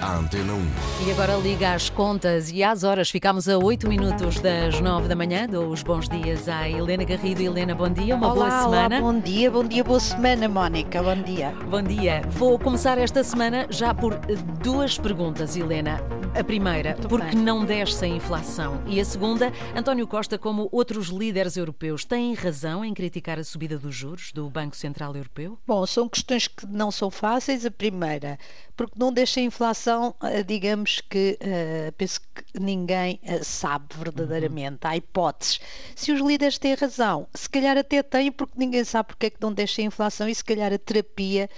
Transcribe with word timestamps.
à 0.00 0.16
Antena 0.16 0.52
1. 0.52 1.06
E 1.06 1.10
agora 1.10 1.36
liga 1.36 1.74
às 1.74 1.90
contas 1.90 2.50
e 2.50 2.62
às 2.62 2.84
horas. 2.84 3.10
Ficamos 3.10 3.48
a 3.48 3.58
8 3.58 3.88
minutos 3.88 4.40
das 4.40 4.80
9 4.80 5.08
da 5.08 5.14
manhã. 5.14 5.46
Dou 5.46 5.68
os 5.68 5.82
bons 5.82 6.08
dias 6.08 6.48
à 6.48 6.68
Helena 6.68 7.04
Garrido. 7.04 7.42
Helena, 7.42 7.74
bom 7.74 7.88
dia, 7.88 8.14
uma 8.16 8.32
olá, 8.32 8.48
boa 8.48 8.62
semana. 8.62 9.00
Olá, 9.00 9.12
bom 9.12 9.20
dia, 9.20 9.50
bom 9.50 9.64
dia, 9.64 9.84
boa 9.84 10.00
semana, 10.00 10.48
Mónica, 10.48 11.02
bom 11.02 11.22
dia. 11.22 11.54
Bom 11.68 11.82
dia. 11.82 12.22
Vou 12.30 12.58
começar 12.58 12.98
esta 12.98 13.22
semana 13.22 13.66
já 13.70 13.94
por 13.94 14.18
duas 14.62 14.98
perguntas, 14.98 15.56
Helena. 15.56 16.00
A 16.32 16.44
primeira, 16.44 16.90
Muito 16.90 17.08
porque 17.08 17.34
bem. 17.34 17.44
não 17.44 17.64
desce 17.64 18.04
a 18.04 18.08
inflação? 18.08 18.80
E 18.86 19.00
a 19.00 19.04
segunda, 19.04 19.52
António 19.74 20.06
Costa, 20.06 20.38
como 20.38 20.68
outros 20.70 21.08
líderes 21.08 21.56
europeus, 21.56 22.04
têm 22.04 22.34
razão 22.34 22.84
em 22.84 22.94
criticar 22.94 23.38
a 23.38 23.44
subida 23.44 23.76
dos 23.76 23.94
juros 23.94 24.30
do 24.32 24.48
Banco 24.48 24.76
Central 24.76 25.14
Europeu? 25.16 25.58
Bom, 25.66 25.84
são 25.86 26.08
questões 26.08 26.46
que 26.46 26.66
não 26.66 26.90
são 26.92 27.10
fáceis. 27.10 27.66
A 27.66 27.70
primeira, 27.70 28.38
porque 28.76 28.94
não 28.96 29.12
deixa 29.12 29.40
a 29.40 29.42
inflação, 29.42 30.14
eh, 30.22 30.42
digamos 30.44 31.02
que 31.10 31.36
eh, 31.40 31.92
penso 31.98 32.20
que 32.20 32.44
ninguém 32.58 33.18
eh, 33.24 33.42
sabe 33.42 33.86
verdadeiramente. 33.98 34.78
Há 34.82 34.96
hipóteses. 34.96 35.60
Se 35.96 36.12
os 36.12 36.20
líderes 36.20 36.58
têm 36.58 36.74
razão, 36.74 37.26
se 37.34 37.50
calhar 37.50 37.76
até 37.76 38.02
têm, 38.04 38.30
porque 38.30 38.54
ninguém 38.56 38.84
sabe 38.84 39.08
porque 39.08 39.26
é 39.26 39.30
que 39.30 39.40
não 39.42 39.52
deixa 39.52 39.82
a 39.82 39.84
inflação 39.84 40.28
e 40.28 40.34
se 40.34 40.44
calhar 40.44 40.72
a 40.72 40.78
terapia 40.78 41.50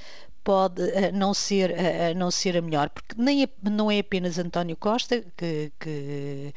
pode 0.44 0.82
eh, 0.90 1.12
não 1.12 1.32
ser 1.34 1.70
eh, 1.70 2.14
não 2.14 2.30
ser 2.30 2.56
a 2.56 2.62
melhor, 2.62 2.90
porque 2.90 3.14
nem 3.18 3.44
é- 3.44 3.48
não 3.70 3.90
é 3.90 3.98
apenas 4.00 4.38
António 4.38 4.76
Costa 4.76 5.22
que, 5.36 5.72
que 5.80 6.52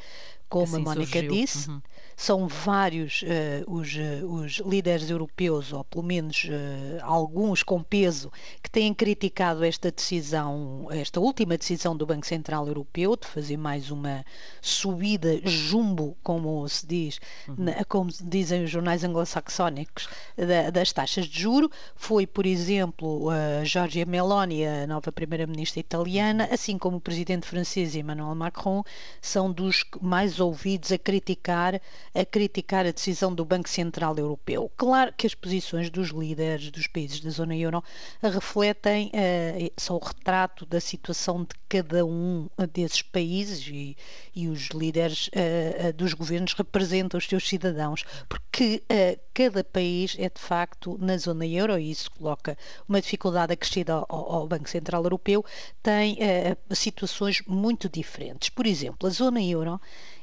como 0.48 0.64
assim 0.64 0.76
a 0.76 0.80
Mónica 0.80 1.12
surgiu. 1.20 1.30
disse, 1.32 1.68
Uhum. 1.70 1.82
são 2.16 2.48
vários 2.48 3.22
eh, 3.26 3.62
os, 3.66 3.96
eh, 3.96 4.22
os 4.24 4.52
líderes 4.64 5.10
europeus, 5.10 5.72
ou 5.72 5.84
pelo 5.84 6.04
menos 6.04 6.46
eh, 6.48 6.98
alguns 7.02 7.62
com 7.62 7.82
peso, 7.82 8.30
que 8.62 8.70
têm 8.70 8.94
criticado 8.94 9.64
esta 9.64 9.90
decisão, 9.90 10.86
esta 10.90 11.20
última 11.20 11.58
decisão 11.58 11.96
do 11.96 12.06
Banco 12.06 12.26
Central 12.26 12.66
Europeu 12.68 13.16
de 13.16 13.26
fazer 13.26 13.56
mais 13.56 13.90
uma 13.90 14.24
subida 14.62 15.40
jumbo, 15.44 16.16
como 16.22 16.66
se 16.68 16.86
diz, 16.86 17.20
na- 17.56 17.84
como 17.84 18.10
dizem 18.22 18.64
os 18.64 18.70
jornais 18.70 19.04
anglo-saxónicos, 19.04 20.08
da- 20.36 20.70
das 20.70 20.92
taxas 20.92 21.26
de 21.26 21.40
juro. 21.40 21.70
Foi, 21.94 22.26
por 22.26 22.46
exemplo, 22.46 23.28
a 23.30 23.64
Giorgia 23.64 24.06
Meloni, 24.06 24.64
a 24.66 24.86
nova 24.86 25.10
primeira-ministra 25.12 25.80
italiana, 25.80 26.48
assim 26.50 26.78
como 26.78 26.96
o 26.96 27.00
presidente 27.00 27.46
francês 27.46 27.94
Emmanuel 27.94 28.34
Macron, 28.34 28.82
são 29.20 29.52
dos 29.52 29.84
mais 30.00 30.35
ouvidos 30.40 30.92
a 30.92 30.98
criticar 30.98 31.80
a 32.14 32.24
criticar 32.24 32.86
a 32.86 32.90
decisão 32.90 33.34
do 33.34 33.44
Banco 33.44 33.68
Central 33.68 34.16
Europeu. 34.16 34.70
Claro 34.76 35.12
que 35.16 35.26
as 35.26 35.34
posições 35.34 35.90
dos 35.90 36.08
líderes 36.08 36.70
dos 36.70 36.86
países 36.86 37.20
da 37.20 37.30
zona 37.30 37.56
euro 37.56 37.82
refletem, 38.22 39.10
eh, 39.12 39.70
são 39.76 39.96
o 39.96 40.04
retrato 40.04 40.64
da 40.66 40.80
situação 40.80 41.42
de 41.42 41.54
cada 41.68 42.04
um 42.04 42.48
desses 42.72 43.02
países 43.02 43.66
e, 43.66 43.96
e 44.34 44.48
os 44.48 44.68
líderes 44.68 45.28
eh, 45.32 45.74
eh, 45.78 45.92
dos 45.92 46.14
governos 46.14 46.52
representam 46.54 47.18
os 47.18 47.26
seus 47.26 47.48
cidadãos, 47.48 48.04
porque 48.28 48.82
eh, 48.88 49.18
cada 49.34 49.64
país 49.64 50.16
é 50.18 50.28
de 50.28 50.40
facto 50.40 50.96
na 51.00 51.16
zona 51.18 51.46
euro, 51.46 51.78
e 51.78 51.90
isso 51.90 52.10
coloca 52.12 52.56
uma 52.88 53.00
dificuldade 53.00 53.52
acrescida 53.52 53.94
ao, 53.94 54.06
ao 54.08 54.48
Banco 54.48 54.68
Central 54.68 55.02
Europeu, 55.02 55.44
tem 55.82 56.16
eh, 56.20 56.56
situações 56.72 57.42
muito 57.46 57.88
diferentes. 57.88 58.48
Por 58.48 58.66
exemplo, 58.66 59.06
a 59.08 59.10
zona 59.10 59.42
euro 59.42 59.80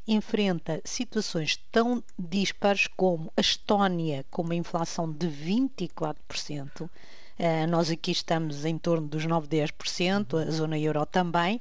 enfrenta 0.07 0.81
situações 0.83 1.59
tão 1.71 2.03
dispares 2.17 2.87
como 2.87 3.31
a 3.37 3.41
Estónia, 3.41 4.25
com 4.29 4.41
uma 4.41 4.55
inflação 4.55 5.11
de 5.11 5.27
24%. 5.27 6.89
Eh, 7.37 7.65
nós 7.65 7.89
aqui 7.89 8.11
estamos 8.11 8.63
em 8.63 8.77
torno 8.77 9.07
dos 9.07 9.25
9, 9.25 9.47
10%, 9.47 10.47
a 10.47 10.51
zona 10.51 10.77
euro 10.77 11.05
também. 11.05 11.59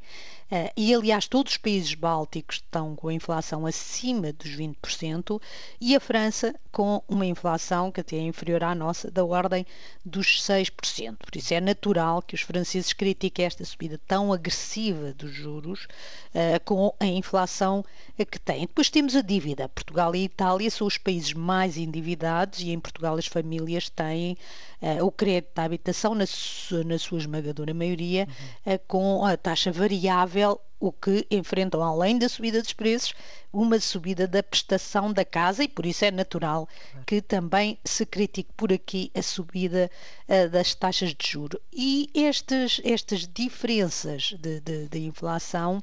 Eh, 0.54 0.70
e, 0.76 0.94
aliás, 0.94 1.26
todos 1.26 1.52
os 1.52 1.56
países 1.58 1.94
bálticos 1.94 2.56
estão 2.56 2.94
com 2.94 3.08
a 3.08 3.14
inflação 3.14 3.64
acima 3.64 4.32
dos 4.34 4.50
20% 4.50 5.40
e 5.80 5.96
a 5.96 6.00
França 6.00 6.54
com 6.70 7.02
uma 7.08 7.24
inflação 7.24 7.90
que 7.90 8.00
até 8.02 8.16
é 8.16 8.20
inferior 8.20 8.62
à 8.62 8.74
nossa, 8.74 9.10
da 9.10 9.24
ordem 9.24 9.64
dos 10.04 10.42
6%. 10.42 11.16
Por 11.24 11.34
isso 11.36 11.54
é 11.54 11.60
natural 11.60 12.20
que 12.20 12.34
os 12.34 12.42
franceses 12.42 12.92
critiquem 12.92 13.46
esta 13.46 13.64
subida 13.64 13.98
tão 14.06 14.30
agressiva 14.32 15.12
dos 15.14 15.32
juros 15.32 15.86
eh, 16.34 16.58
com 16.58 16.94
a 17.00 17.06
inflação 17.06 17.82
que 18.30 18.38
têm. 18.38 18.62
Depois 18.66 18.90
temos 18.90 19.16
a 19.16 19.22
dívida. 19.22 19.68
Portugal 19.68 20.14
e 20.14 20.24
Itália 20.24 20.70
são 20.70 20.86
os 20.86 20.98
países 20.98 21.32
mais 21.32 21.76
endividados 21.76 22.60
e 22.60 22.70
em 22.70 22.78
Portugal 22.80 23.16
as 23.16 23.26
famílias 23.26 23.88
têm 23.88 24.36
eh, 24.80 25.02
o 25.02 25.10
crédito 25.10 25.50
da 25.54 25.64
habitação, 25.64 26.14
na, 26.14 26.26
su- 26.26 26.84
na 26.84 26.98
sua 26.98 27.18
esmagadora 27.18 27.72
maioria, 27.74 28.28
eh, 28.64 28.78
com 28.78 29.24
a 29.24 29.36
taxa 29.36 29.70
variável, 29.72 30.41
Bill. 30.42 30.71
O 30.82 30.90
que 30.92 31.26
enfrentam, 31.30 31.80
além 31.82 32.18
da 32.18 32.28
subida 32.28 32.60
dos 32.60 32.72
preços, 32.72 33.14
uma 33.52 33.78
subida 33.78 34.26
da 34.26 34.42
prestação 34.42 35.12
da 35.12 35.24
casa 35.24 35.62
e 35.62 35.68
por 35.68 35.86
isso 35.86 36.04
é 36.04 36.10
natural 36.10 36.68
que 37.06 37.20
também 37.22 37.78
se 37.84 38.04
critique 38.04 38.50
por 38.56 38.72
aqui 38.72 39.10
a 39.14 39.22
subida 39.22 39.90
eh, 40.26 40.48
das 40.48 40.74
taxas 40.74 41.14
de 41.14 41.26
juro. 41.30 41.60
E 41.72 42.08
estes, 42.14 42.80
estas 42.82 43.28
diferenças 43.28 44.34
de, 44.40 44.58
de- 44.60 44.88
de 44.88 44.98
inflação 45.06 45.82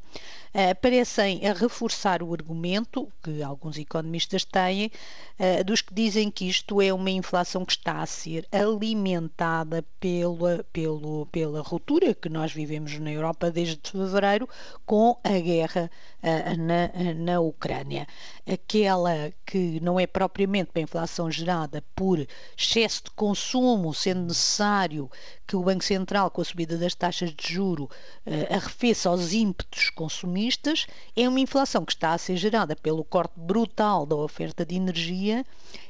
eh, 0.54 0.74
parecem 0.74 1.46
a 1.48 1.54
reforçar 1.54 2.22
o 2.24 2.34
argumento 2.34 3.08
que 3.24 3.42
alguns 3.44 3.78
economistas 3.78 4.44
têm 4.44 4.92
eh, 5.38 5.64
dos 5.64 5.82
que 5.82 5.94
dizem 5.94 6.30
que 6.32 6.46
isto 6.50 6.82
é 6.82 6.92
uma 6.94 7.12
inflação 7.12 7.64
que 7.64 7.74
está 7.74 8.02
a 8.02 8.06
ser 8.06 8.48
alimentada 8.52 9.84
pela, 10.00 10.66
pelo, 10.74 11.26
pela 11.28 11.62
ruptura 11.62 12.14
que 12.16 12.30
nós 12.30 12.52
vivemos 12.52 12.98
na 13.00 13.12
Europa 13.12 13.52
desde 13.52 13.80
fevereiro 13.92 14.50
com 14.90 15.16
a 15.24 15.38
guerra 15.38 15.92
eh, 16.20 16.58
na, 16.58 17.14
na 17.14 17.40
Ucrânia. 17.40 18.08
Aquela 18.52 19.32
que 19.46 19.80
não 19.82 20.00
é 20.00 20.08
propriamente 20.08 20.72
uma 20.74 20.82
inflação 20.82 21.30
gerada 21.30 21.84
por 21.96 22.26
excesso 22.58 23.04
de 23.04 23.12
consumo, 23.12 23.94
sendo 23.94 24.22
necessário 24.22 25.08
que 25.50 25.56
o 25.56 25.64
Banco 25.64 25.84
Central, 25.84 26.30
com 26.30 26.42
a 26.42 26.46
subida 26.46 26.78
das 26.78 26.94
taxas 26.94 27.34
de 27.34 27.54
juro, 27.54 27.90
eh, 28.24 28.48
arrefeça 28.54 29.10
aos 29.10 29.34
ímpetos 29.34 29.90
consumistas, 29.90 30.86
é 31.16 31.28
uma 31.28 31.40
inflação 31.40 31.84
que 31.84 31.92
está 31.92 32.14
a 32.14 32.18
ser 32.20 32.38
gerada 32.38 32.76
pelo 32.76 33.04
corte 33.04 33.34
brutal 33.36 34.06
da 34.06 34.16
oferta 34.16 34.64
de 34.64 34.76
energia, 34.76 35.44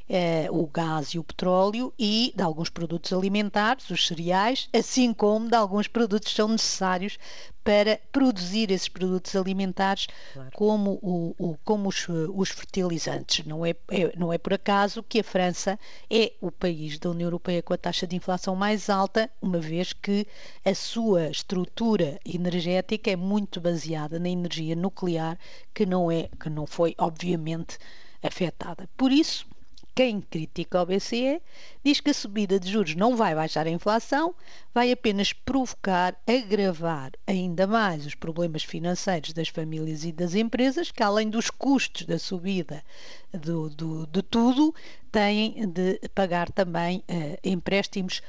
eh, 0.07 0.47
o 0.49 0.65
gás 0.65 1.09
e 1.09 1.19
o 1.19 1.23
petróleo 1.25 1.93
e 1.99 2.31
de 2.33 2.41
alguns 2.41 2.69
produtos 2.69 3.11
alimentares, 3.11 3.89
os 3.89 4.07
cereais, 4.07 4.69
assim 4.73 5.13
como 5.13 5.49
de 5.49 5.55
alguns 5.55 5.87
produtos 5.89 6.29
que 6.29 6.35
são 6.37 6.47
necessários 6.47 7.17
para 7.61 7.99
produzir 8.11 8.71
esses 8.71 8.87
produtos 8.87 9.35
alimentares, 9.35 10.07
Claro. 10.33 10.49
como, 10.55 10.91
o, 11.03 11.35
o- 11.37 11.57
como 11.63 11.89
os, 11.89 12.07
os 12.33 12.49
fertilizantes. 12.49 13.45
Não 13.45 13.63
é, 13.63 13.75
é- 13.91 14.13
não 14.17 14.33
é 14.33 14.37
por 14.39 14.53
acaso 14.53 15.03
que 15.03 15.19
a 15.19 15.23
França 15.23 15.77
é 16.09 16.33
o 16.41 16.49
país 16.49 16.97
da 16.97 17.11
União 17.11 17.27
Europeia 17.27 17.61
com 17.61 17.73
a 17.73 17.77
taxa 17.77 18.07
de 18.07 18.15
inflação 18.15 18.55
mais 18.55 18.89
alta, 18.89 19.29
uma 19.49 19.59
vez 19.59 19.93
que 19.93 20.25
a 20.63 20.73
sua 20.75 21.29
estrutura 21.29 22.19
energética 22.25 23.11
é 23.11 23.15
muito 23.15 23.59
baseada 23.59 24.19
na 24.19 24.29
energia 24.29 24.75
nuclear, 24.75 25.37
que 25.73 25.85
não 25.85 26.11
é, 26.11 26.29
que 26.39 26.49
não 26.49 26.65
foi 26.67 26.95
obviamente 26.97 27.77
afetada. 28.23 28.89
Por 28.97 29.11
isso, 29.11 29.45
quem 29.95 30.21
critica 30.21 30.81
o 30.81 30.85
BCE 30.85 31.41
diz 31.83 31.99
que 31.99 32.09
a 32.11 32.13
subida 32.13 32.57
de 32.59 32.71
juros 32.71 32.95
não 32.95 33.17
vai 33.17 33.35
baixar 33.35 33.67
a 33.67 33.69
inflação, 33.69 34.33
vai 34.73 34.91
apenas 34.91 35.33
provocar, 35.33 36.15
agravar 36.25 37.11
ainda 37.27 37.67
mais 37.67 38.05
os 38.05 38.15
problemas 38.15 38.63
financeiros 38.63 39.33
das 39.33 39.49
famílias 39.49 40.05
e 40.05 40.11
das 40.13 40.35
empresas, 40.35 40.89
que 40.91 41.03
além 41.03 41.29
dos 41.29 41.49
custos 41.49 42.05
da 42.05 42.17
subida 42.17 42.81
do, 43.33 43.69
do- 43.69 44.07
de 44.07 44.21
tudo, 44.21 44.73
têm 45.11 45.67
de 45.67 45.99
pagar 46.15 46.49
também 46.51 47.03
eh, 47.07 47.37
empréstimos 47.43 48.21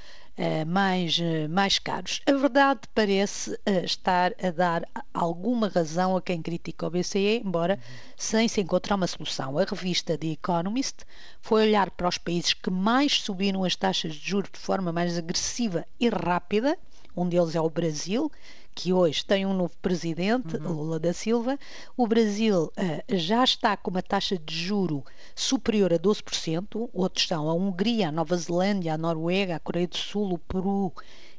mais, 0.64 1.18
eh, 1.20 1.46
mais 1.48 1.78
caros. 1.78 2.20
A 2.26 2.32
verdade 2.32 2.80
parece 2.94 3.58
eh, 3.66 3.84
estar 3.84 4.32
a 4.42 4.50
dar 4.50 4.88
alguma 5.12 5.68
razão 5.68 6.16
a 6.16 6.22
quem 6.22 6.40
critica 6.40 6.86
o 6.86 6.90
BCE, 6.90 7.42
embora 7.44 7.78
sem 8.16 8.48
se 8.48 8.60
encontrar 8.60 8.96
uma 8.96 9.06
solução. 9.06 9.58
A 9.58 9.64
revista 9.64 10.16
The 10.16 10.28
Economist 10.28 11.04
foi 11.40 11.62
olhar 11.62 11.90
para 11.90 12.08
os 12.08 12.16
países 12.18 12.54
que 12.54 12.70
mais 12.70 13.20
subiram 13.20 13.64
as 13.64 13.76
taxas 13.76 14.14
de 14.14 14.28
juros 14.30 14.50
de 14.52 14.58
forma 14.58 14.90
mais 14.92 15.18
agressiva 15.18 15.84
e 15.98 16.08
rápida. 16.08 16.78
Um 17.16 17.28
deles 17.28 17.54
é 17.54 17.60
o 17.60 17.68
Brasil, 17.70 18.30
que 18.74 18.92
hoje 18.92 19.24
tem 19.24 19.44
um 19.44 19.52
novo 19.52 19.74
presidente, 19.82 20.56
Lula 20.58 20.98
da 20.98 21.12
Silva. 21.12 21.58
O 21.96 22.06
Brasil 22.06 22.72
eh, 22.76 23.04
já 23.16 23.42
está 23.44 23.76
com 23.76 23.90
uma 23.90 24.02
taxa 24.02 24.38
de 24.38 24.54
juro 24.56 25.04
superior 25.34 25.92
a 25.92 25.98
12%, 25.98 26.88
outros 26.92 27.26
são 27.26 27.48
a 27.50 27.54
Hungria, 27.54 28.08
a 28.08 28.12
Nova 28.12 28.36
Zelândia, 28.36 28.94
a 28.94 28.98
Noruega, 28.98 29.56
a 29.56 29.60
Coreia 29.60 29.88
do 29.88 29.96
Sul, 29.96 30.34
o 30.34 30.38
Peru 30.38 30.92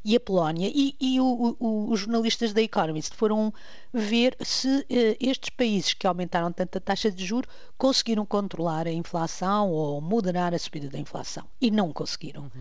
e 0.03 0.15
a 0.15 0.19
Polónia. 0.19 0.69
E, 0.73 0.95
e 0.99 1.19
o- 1.21 1.55
o- 1.59 1.89
os 1.91 2.01
jornalistas 2.01 2.51
da 2.53 2.61
Economist 2.61 3.15
foram 3.15 3.53
ver 3.93 4.35
se 4.41 4.85
eh, 4.89 5.15
estes 5.19 5.49
países 5.51 5.93
que 5.93 6.05
aumentaram 6.05 6.51
tanto 6.51 6.77
a 6.77 6.81
taxa 6.81 7.09
de 7.09 7.25
juro 7.25 7.47
conseguiram 7.77 8.25
controlar 8.25 8.87
a 8.87 8.91
inflação 8.91 9.69
ou 9.71 10.01
moderar 10.01 10.53
a 10.53 10.59
subida 10.59 10.89
da 10.89 10.97
inflação. 10.99 11.45
E 11.61 11.71
não 11.71 11.93
conseguiram. 11.93 12.51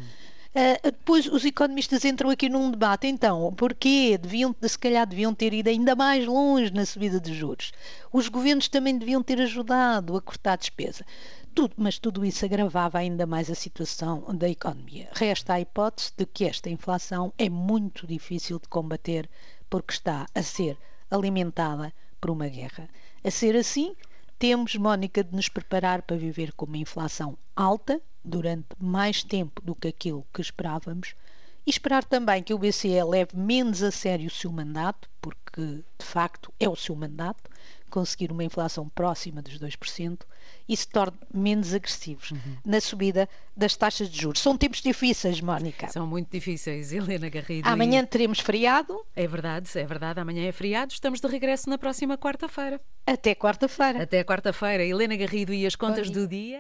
Uh, 0.52 0.82
depois 0.82 1.26
os 1.29 1.44
economistas 1.44 2.05
entram 2.05 2.29
aqui 2.29 2.49
num 2.49 2.73
debate, 2.73 3.06
então, 3.06 3.55
porquê? 3.55 4.19
Deviam, 4.19 4.55
se 4.61 4.76
calhar 4.76 5.06
deviam 5.06 5.32
ter 5.32 5.55
ido 5.55 5.69
ainda 5.69 5.94
mais 5.94 6.26
longe 6.26 6.73
na 6.73 6.85
subida 6.85 7.20
de 7.20 7.32
juros. 7.32 7.70
Os 8.12 8.29
governos 8.29 8.67
também 8.67 8.99
deviam 8.99 9.23
ter 9.23 9.41
ajudado 9.41 10.17
a 10.17 10.20
cortar 10.20 10.55
a 10.55 10.56
despesa. 10.56 11.06
Tudo, 11.55 11.75
mas 11.76 12.00
tudo 12.00 12.25
isso 12.25 12.44
agravava 12.44 12.99
ainda 12.99 13.26
mais 13.26 13.49
a 13.49 13.55
situação 13.55 14.25
da 14.35 14.49
economia. 14.49 15.08
Resta 15.12 15.55
a 15.55 15.61
hipótese 15.61 16.12
de 16.17 16.26
que 16.26 16.44
esta 16.44 16.69
inflação 16.69 17.32
é 17.38 17.49
muito 17.49 18.05
difícil 18.05 18.58
de 18.58 18.67
combater 18.67 19.31
porque 19.69 19.93
está 19.93 20.26
a 20.35 20.43
ser 20.43 20.76
alimentada 21.08 21.93
por 22.20 22.31
uma 22.31 22.49
guerra. 22.49 22.88
A 23.23 23.31
ser 23.31 23.55
assim, 23.55 23.94
temos, 24.37 24.75
Mónica, 24.75 25.23
de 25.23 25.35
nos 25.35 25.49
preparar 25.49 26.02
para 26.02 26.17
viver 26.17 26.52
com 26.55 26.67
uma 26.67 26.79
inflação 26.79 27.38
alta 27.55 28.02
durante 28.25 28.69
mais 28.78 29.22
tempo 29.22 29.62
do 29.62 29.75
que 29.75 29.88
aquilo 29.88 30.26
que 30.32 30.40
esperávamos 30.40 31.14
e 31.67 31.70
esperar 31.70 32.05
também 32.05 32.43
que 32.43 32.55
o 32.55 32.58
BCE 32.58 33.02
leve 33.05 33.37
menos 33.37 33.82
a 33.82 33.90
sério 33.90 34.26
o 34.26 34.31
seu 34.31 34.50
mandato, 34.50 35.08
porque 35.20 35.84
de 35.99 36.05
facto 36.05 36.52
é 36.58 36.69
o 36.69 36.76
seu 36.76 36.96
mandato, 36.96 37.50
conseguir 37.90 38.32
uma 38.32 38.44
inflação 38.44 38.88
próxima 38.88 39.43
dos 39.43 39.58
2% 39.58 40.20
e 40.69 40.76
se 40.76 40.88
torne 40.88 41.19
menos 41.34 41.75
agressivos 41.75 42.31
uhum. 42.31 42.56
na 42.64 42.81
subida 42.81 43.28
das 43.56 43.76
taxas 43.76 44.08
de 44.08 44.20
juros. 44.20 44.40
São 44.40 44.56
tempos 44.56 44.81
difíceis, 44.81 45.40
Mónica. 45.40 45.88
São 45.88 46.06
muito 46.06 46.31
difíceis, 46.31 46.93
Helena 46.94 47.28
Garrido. 47.28 47.69
Amanhã 47.69 48.02
e... 48.02 48.06
teremos 48.06 48.38
feriado. 48.38 49.05
É 49.14 49.26
verdade, 49.26 49.69
é 49.76 49.84
verdade. 49.84 50.20
Amanhã 50.20 50.49
é 50.49 50.52
feriado. 50.52 50.93
Estamos 50.93 51.20
de 51.20 51.26
regresso 51.26 51.69
na 51.69 51.76
próxima 51.76 52.16
quarta-feira. 52.16 52.81
Até 53.06 53.34
quarta-feira. 53.34 54.02
Até 54.02 54.23
quarta-feira. 54.23 54.84
Helena 54.84 55.16
Garrido 55.16 55.52
e 55.52 55.66
as 55.66 55.75
contas 55.75 56.08
do 56.08 56.26
dia. 56.26 56.58